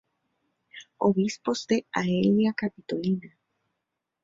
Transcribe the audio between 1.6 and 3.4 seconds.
de Aelia Capitolina.